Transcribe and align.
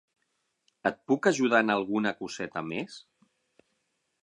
Et 0.89 0.97
puc 1.11 1.27
ajudar 1.31 1.59
en 1.65 1.69
alguna 1.75 2.15
coseta 2.23 2.65
més? 2.73 2.99